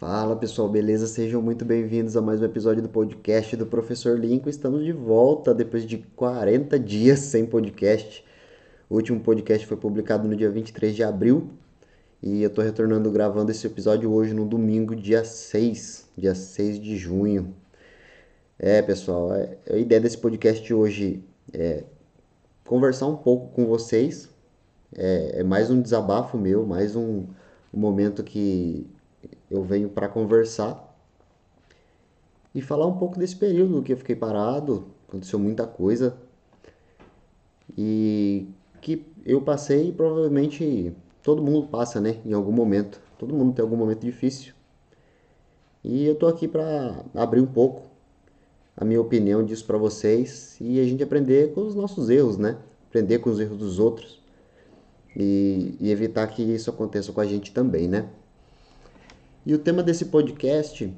[0.00, 1.06] Fala pessoal, beleza?
[1.06, 4.48] Sejam muito bem-vindos a mais um episódio do podcast do Professor Lincoln.
[4.48, 8.24] Estamos de volta depois de 40 dias sem podcast.
[8.88, 11.50] O último podcast foi publicado no dia 23 de abril
[12.22, 16.96] e eu estou retornando gravando esse episódio hoje no domingo, dia 6, dia 6 de
[16.96, 17.54] junho.
[18.58, 21.84] É, pessoal, é, a ideia desse podcast hoje é
[22.66, 24.30] conversar um pouco com vocês.
[24.96, 27.26] É, é mais um desabafo meu, mais um,
[27.70, 28.88] um momento que
[29.50, 30.86] eu venho para conversar
[32.54, 36.16] e falar um pouco desse período que eu fiquei parado, aconteceu muita coisa
[37.76, 38.48] e
[38.80, 43.00] que eu passei e provavelmente todo mundo passa, né, em algum momento.
[43.18, 44.54] Todo mundo tem algum momento difícil.
[45.84, 47.82] E eu tô aqui para abrir um pouco
[48.76, 52.58] a minha opinião disso para vocês e a gente aprender com os nossos erros, né?
[52.88, 54.22] Aprender com os erros dos outros
[55.14, 58.08] e, e evitar que isso aconteça com a gente também, né?
[59.44, 60.94] E o tema desse podcast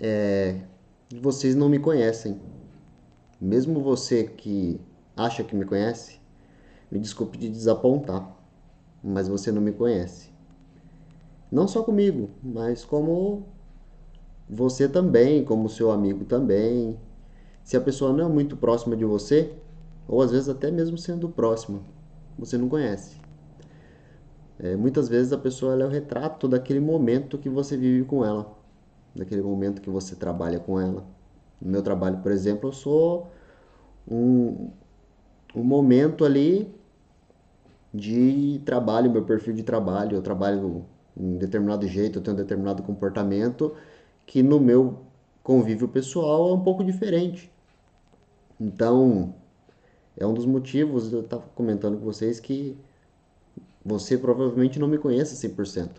[0.00, 0.60] é
[1.20, 2.40] vocês não me conhecem.
[3.40, 4.80] Mesmo você que
[5.16, 6.18] acha que me conhece,
[6.90, 8.36] me desculpe de desapontar,
[9.02, 10.30] mas você não me conhece.
[11.50, 13.46] Não só comigo, mas como
[14.50, 16.98] você também, como seu amigo também.
[17.62, 19.54] Se a pessoa não é muito próxima de você,
[20.08, 21.80] ou às vezes até mesmo sendo próxima,
[22.36, 23.25] você não conhece.
[24.58, 28.56] É, muitas vezes a pessoa é o retrato daquele momento que você vive com ela,
[29.14, 31.04] daquele momento que você trabalha com ela.
[31.60, 33.30] No meu trabalho, por exemplo, eu sou
[34.08, 34.70] um,
[35.54, 36.74] um momento ali
[37.92, 40.16] de trabalho, meu perfil de trabalho.
[40.16, 43.74] Eu trabalho em determinado jeito, eu tenho um determinado comportamento
[44.26, 45.06] que no meu
[45.42, 47.50] convívio pessoal é um pouco diferente.
[48.60, 49.34] Então,
[50.16, 52.76] é um dos motivos, eu estava comentando com vocês que
[53.86, 55.90] você provavelmente não me conhece 100%.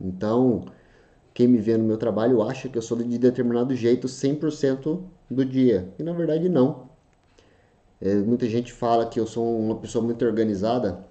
[0.00, 0.64] Então,
[1.32, 5.00] quem me vê no meu trabalho acha que eu sou de determinado jeito 100%
[5.30, 5.88] do dia.
[5.98, 6.88] E na verdade não.
[8.00, 11.04] É, muita gente fala que eu sou uma pessoa muito organizada,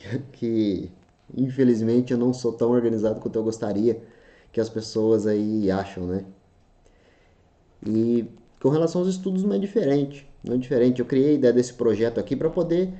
[0.32, 0.90] que
[1.36, 4.02] infelizmente eu não sou tão organizado quanto eu gostaria
[4.52, 6.24] que as pessoas aí acham, né?
[7.86, 8.26] E
[8.60, 11.00] com relação aos estudos não é diferente, não é diferente.
[11.00, 12.92] Eu criei a ideia desse projeto aqui para poder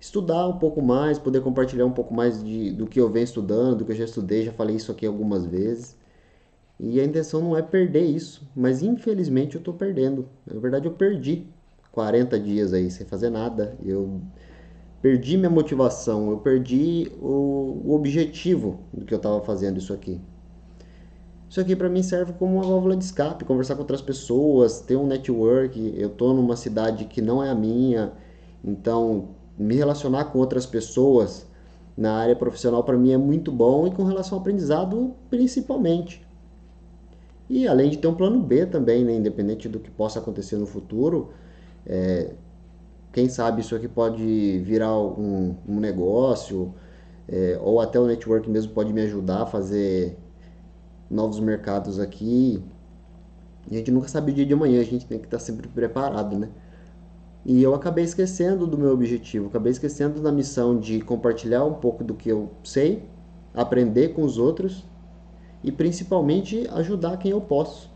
[0.00, 3.78] estudar um pouco mais, poder compartilhar um pouco mais de, do que eu venho estudando,
[3.78, 5.96] do que eu já estudei, já falei isso aqui algumas vezes.
[6.78, 10.28] E a intenção não é perder isso, mas infelizmente eu estou perdendo.
[10.46, 11.46] Na verdade, eu perdi
[11.92, 13.76] 40 dias aí sem fazer nada.
[13.84, 14.20] Eu
[15.00, 20.20] perdi minha motivação, eu perdi o, o objetivo do que eu estava fazendo isso aqui.
[21.48, 24.96] Isso aqui para mim serve como uma válvula de escape, conversar com outras pessoas, ter
[24.96, 25.94] um network.
[25.96, 28.12] Eu estou numa cidade que não é a minha,
[28.64, 29.28] então
[29.58, 31.46] me relacionar com outras pessoas
[31.96, 36.26] na área profissional para mim é muito bom e com relação ao aprendizado principalmente.
[37.48, 40.66] E além de ter um plano B também, né, independente do que possa acontecer no
[40.66, 41.30] futuro,
[41.86, 42.32] é,
[43.12, 46.74] quem sabe isso aqui pode virar um, um negócio,
[47.28, 50.16] é, ou até o network mesmo pode me ajudar a fazer
[51.10, 52.62] novos mercados aqui.
[53.70, 56.38] A gente nunca sabe o dia de amanhã, a gente tem que estar sempre preparado,
[56.38, 56.48] né?
[57.44, 62.02] E eu acabei esquecendo do meu objetivo, acabei esquecendo da missão de compartilhar um pouco
[62.02, 63.02] do que eu sei,
[63.52, 64.84] aprender com os outros
[65.62, 67.90] e principalmente ajudar quem eu posso.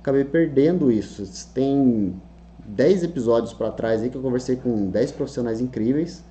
[0.00, 1.22] Acabei perdendo isso.
[1.52, 2.18] Tem
[2.66, 6.24] 10 episódios para trás aí que eu conversei com 10 profissionais incríveis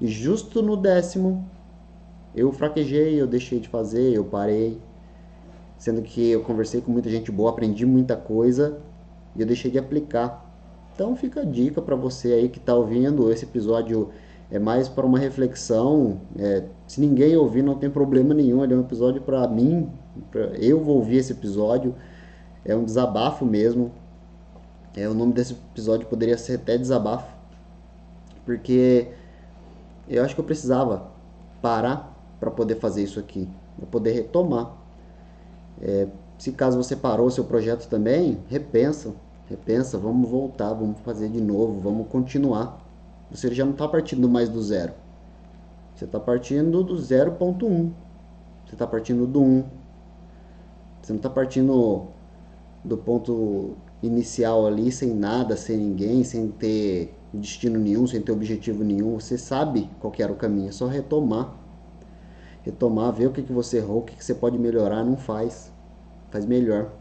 [0.00, 1.48] e justo no décimo
[2.34, 4.80] eu fraquejei, eu deixei de fazer, eu parei.
[5.78, 8.80] Sendo que eu conversei com muita gente boa, aprendi muita coisa
[9.36, 10.49] e eu deixei de aplicar
[11.00, 13.32] então fica a dica para você aí que está ouvindo.
[13.32, 14.10] Esse episódio
[14.50, 16.20] é mais para uma reflexão.
[16.38, 18.62] É, se ninguém ouvir, não tem problema nenhum.
[18.62, 19.88] Ele é um episódio para mim.
[20.30, 21.94] Pra, eu vou ouvir esse episódio.
[22.66, 23.90] É um desabafo mesmo.
[24.94, 27.34] É, o nome desse episódio poderia ser até desabafo.
[28.44, 29.08] Porque
[30.06, 31.10] eu acho que eu precisava
[31.62, 33.48] parar para poder fazer isso aqui.
[33.78, 34.76] Para poder retomar.
[35.80, 39.14] É, se caso você parou seu projeto também, repensa
[39.50, 42.80] repensa, vamos voltar, vamos fazer de novo, vamos continuar.
[43.32, 44.92] Você já não está partindo mais do zero.
[45.94, 47.90] Você está partindo do 0.1.
[48.64, 49.64] Você está partindo do 1.
[51.02, 52.06] Você não está partindo
[52.84, 58.84] do ponto inicial ali sem nada, sem ninguém, sem ter destino nenhum, sem ter objetivo
[58.84, 59.18] nenhum.
[59.18, 61.56] Você sabe qual era o caminho, é só retomar.
[62.62, 65.72] Retomar, ver o que, que você errou, o que, que você pode melhorar, não faz.
[66.30, 66.99] Faz melhor.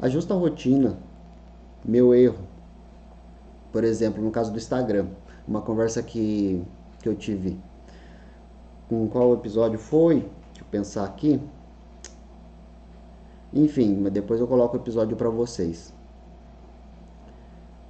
[0.00, 0.98] Ajusta a rotina.
[1.84, 2.38] Meu erro.
[3.70, 5.08] Por exemplo, no caso do Instagram,
[5.46, 6.64] uma conversa que,
[7.02, 7.58] que eu tive
[8.88, 10.20] com qual episódio foi?
[10.20, 11.40] Deixa eu pensar aqui.
[13.52, 15.92] Enfim, mas depois eu coloco o episódio para vocês.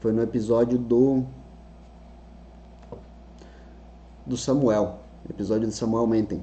[0.00, 1.24] Foi no episódio do
[4.26, 4.98] do Samuel,
[5.28, 6.42] episódio do Samuel Menten.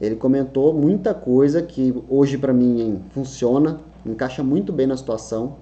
[0.00, 5.56] Ele comentou muita coisa que hoje para mim funciona, encaixa muito bem na situação.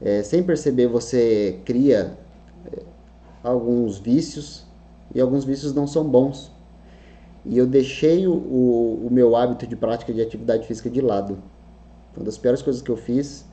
[0.00, 2.18] É, sem perceber, você cria
[2.72, 2.82] é,
[3.44, 4.66] alguns vícios
[5.14, 6.50] e alguns vícios não são bons.
[7.44, 11.38] E eu deixei o, o, o meu hábito de prática de atividade física de lado.
[12.16, 13.46] Uma das piores coisas que eu fiz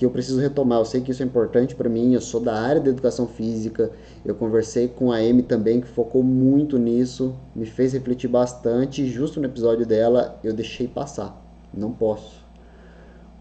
[0.00, 0.78] que eu preciso retomar.
[0.78, 3.90] Eu sei que isso é importante para mim, eu sou da área da educação física.
[4.24, 9.02] Eu conversei com a Amy também, que focou muito nisso, me fez refletir bastante.
[9.02, 11.38] E justo no episódio dela, eu deixei passar.
[11.74, 12.42] Não posso.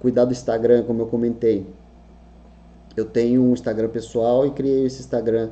[0.01, 1.65] Cuidar do Instagram, como eu comentei.
[2.93, 5.51] Eu tenho um Instagram pessoal e criei esse Instagram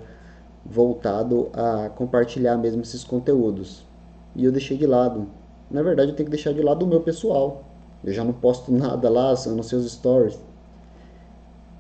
[0.66, 3.86] voltado a compartilhar mesmo esses conteúdos.
[4.36, 5.26] E eu deixei de lado.
[5.72, 7.64] Na verdade, eu tenho que deixar de lado o meu pessoal.
[8.04, 10.38] Eu já não posto nada lá, a não ser os stories.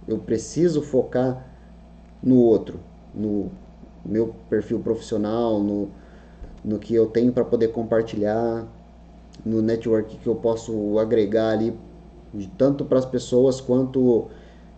[0.08, 1.46] Eu preciso focar
[2.24, 2.80] no outro,
[3.14, 3.52] no
[4.06, 5.90] meu perfil profissional, no,
[6.64, 8.66] no que eu tenho para poder compartilhar,
[9.46, 11.78] no network que eu posso agregar ali,
[12.58, 14.28] tanto para as pessoas quanto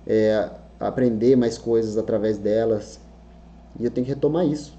[0.05, 0.49] é,
[0.79, 2.99] aprender mais coisas através delas.
[3.79, 4.77] E eu tenho que retomar isso.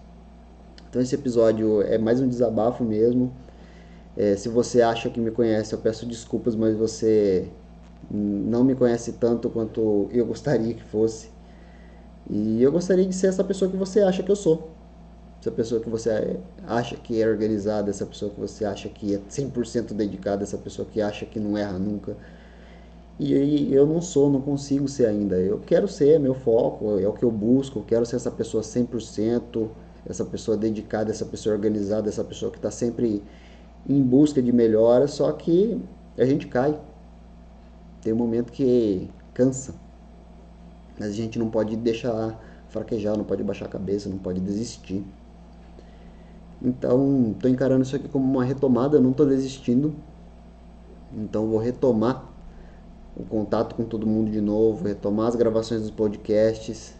[0.88, 3.32] Então esse episódio é mais um desabafo mesmo.
[4.17, 7.49] É, se você acha que me conhece, eu peço desculpas, mas você
[8.11, 11.31] não me conhece tanto quanto eu gostaria que fosse.
[12.29, 14.70] E eu gostaria de ser essa pessoa que você acha que eu sou.
[15.41, 19.19] Essa pessoa que você acha que é organizada, essa pessoa que você acha que é
[19.19, 22.17] 100% dedicada, essa pessoa que acha que não erra nunca.
[23.19, 25.37] E eu não sou, não consigo ser ainda.
[25.37, 27.81] Eu quero ser, é meu foco, é o que eu busco.
[27.81, 29.69] Eu quero ser essa pessoa 100%,
[30.06, 33.23] essa pessoa dedicada, essa pessoa organizada, essa pessoa que está sempre
[33.88, 35.06] em busca de melhora.
[35.06, 35.79] Só que
[36.17, 36.79] a gente cai,
[38.02, 39.75] tem um momento que cansa.
[40.99, 42.38] Mas a gente não pode deixar
[42.69, 45.05] fraquejar, não pode baixar a cabeça, não pode desistir.
[46.62, 49.94] Então, estou encarando isso aqui como uma retomada, não estou desistindo.
[51.17, 52.29] Então, vou retomar
[53.17, 56.94] o contato com todo mundo de novo, retomar as gravações dos podcasts,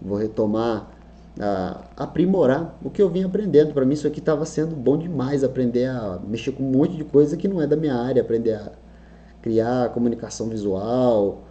[0.00, 0.90] vou retomar,
[1.38, 3.72] a, aprimorar o que eu vim aprendendo.
[3.72, 7.04] Para mim, isso aqui estava sendo bom demais aprender a mexer com um monte de
[7.04, 8.72] coisa que não é da minha área, aprender a
[9.42, 11.42] criar comunicação visual,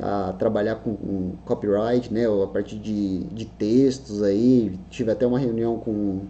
[0.00, 4.78] a trabalhar com, com copyright, né, a partir de, de textos aí.
[4.90, 6.20] Tive até uma reunião com,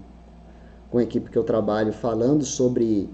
[0.91, 3.09] com a equipe que eu trabalho falando sobre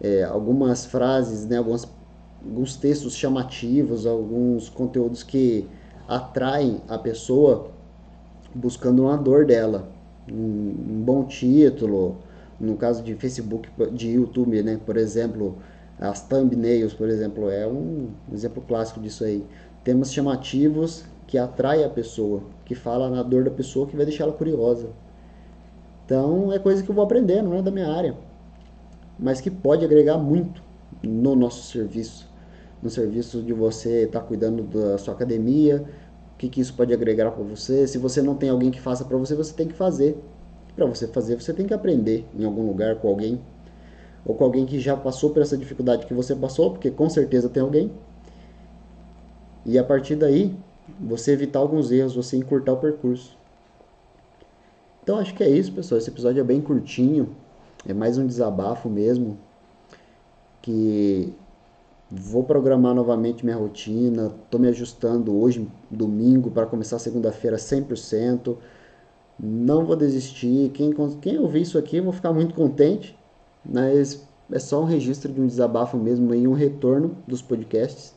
[0.00, 1.88] é, algumas frases, né, algumas,
[2.44, 5.66] alguns textos chamativos, alguns conteúdos que
[6.08, 7.70] atraem a pessoa
[8.54, 9.88] buscando uma dor dela.
[10.30, 12.18] Um, um bom título,
[12.60, 15.56] no caso de Facebook, de YouTube, né, por exemplo,
[16.02, 19.44] as thumbnails, por exemplo, é um exemplo clássico disso aí.
[19.84, 24.24] Temas chamativos que atraem a pessoa, que fala na dor da pessoa, que vai deixar
[24.24, 24.88] ela curiosa.
[26.04, 28.16] Então é coisa que eu vou aprender, não é da minha área,
[29.16, 30.60] mas que pode agregar muito
[31.02, 32.28] no nosso serviço,
[32.82, 35.84] no serviço de você estar tá cuidando da sua academia,
[36.34, 37.86] o que, que isso pode agregar para você.
[37.86, 40.18] Se você não tem alguém que faça para você, você tem que fazer.
[40.74, 43.40] Para você fazer, você tem que aprender em algum lugar com alguém
[44.24, 47.48] ou com alguém que já passou por essa dificuldade que você passou, porque com certeza
[47.48, 47.90] tem alguém.
[49.66, 50.54] E a partir daí,
[51.00, 53.36] você evitar alguns erros, você encurtar o percurso.
[55.02, 55.98] Então acho que é isso, pessoal.
[55.98, 57.34] Esse episódio é bem curtinho,
[57.86, 59.36] é mais um desabafo mesmo,
[60.60, 61.32] que
[62.08, 68.56] vou programar novamente minha rotina, estou me ajustando hoje, domingo, para começar segunda-feira 100%.
[69.40, 70.70] Não vou desistir.
[70.70, 73.16] Quem, quem ouvir isso aqui, vou ficar muito contente
[73.64, 78.14] mas é só um registro de um desabafo mesmo e um retorno dos podcasts,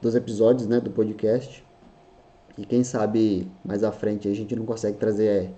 [0.00, 1.64] dos episódios né, do podcast.
[2.58, 5.50] E quem sabe mais à frente a gente não consegue trazer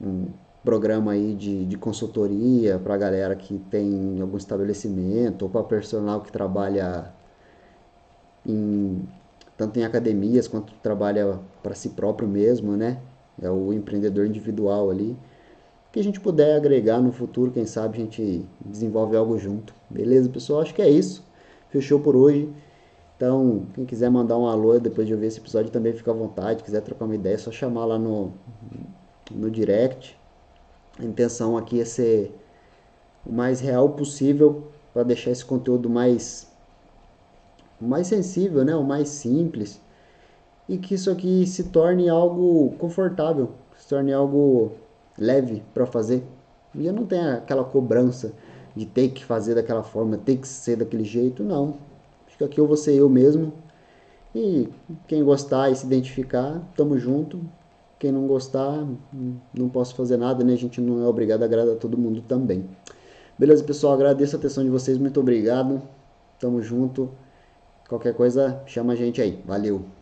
[0.00, 0.28] um
[0.64, 6.20] programa aí de, de consultoria para a galera que tem algum estabelecimento ou para personal
[6.20, 7.12] que trabalha
[8.46, 9.02] em,
[9.56, 13.00] tanto em academias quanto trabalha para si próprio mesmo, né?
[13.42, 15.16] É o empreendedor individual ali
[15.92, 19.74] que a gente puder agregar no futuro, quem sabe a gente desenvolve algo junto.
[19.88, 20.60] Beleza, pessoal?
[20.60, 21.24] Acho que é isso.
[21.68, 22.48] Fechou por hoje.
[23.16, 26.62] Então, quem quiser mandar um alô depois de ouvir esse episódio também fica à vontade.
[26.62, 28.32] Quiser trocar uma ideia, é só chamar lá no,
[29.30, 30.18] no direct.
[30.98, 32.34] A intenção aqui é ser
[33.26, 36.48] o mais real possível para deixar esse conteúdo mais
[37.80, 38.76] mais sensível, né?
[38.76, 39.80] O mais simples
[40.70, 44.70] e que isso aqui se torne algo confortável, se torne algo
[45.18, 46.22] leve para fazer.
[46.74, 48.32] E eu não tenho aquela cobrança
[48.74, 51.74] de ter que fazer daquela forma, ter que ser daquele jeito, não.
[52.26, 53.52] Fica aqui eu vou ser eu mesmo.
[54.34, 54.68] E
[55.08, 57.40] quem gostar e se identificar, tamo junto.
[57.98, 58.86] Quem não gostar,
[59.52, 60.54] não posso fazer nada, né?
[60.54, 62.64] A gente não é obrigado a agradar todo mundo também.
[63.38, 63.92] Beleza, pessoal?
[63.94, 64.96] Agradeço a atenção de vocês.
[64.96, 65.82] Muito obrigado.
[66.38, 67.10] Tamo junto.
[67.88, 69.42] Qualquer coisa, chama a gente aí.
[69.44, 69.99] Valeu!